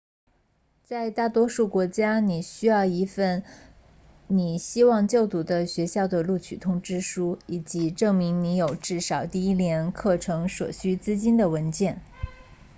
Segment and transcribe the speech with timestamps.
[0.83, 3.43] 在大多数国家你需要一份
[4.25, 12.01] 你希望就读的学校的录取通知书以及证明你有至少第一年课程所需资金的文件